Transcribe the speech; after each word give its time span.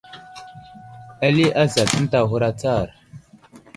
Ali 1.25 1.45
azat 1.63 1.91
ənta 1.99 2.17
aghur 2.23 2.43
atsar. 2.49 2.87